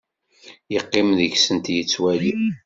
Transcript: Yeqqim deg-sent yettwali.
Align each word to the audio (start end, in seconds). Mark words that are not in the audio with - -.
Yeqqim 0.73 1.09
deg-sent 1.19 1.65
yettwali. 1.75 2.31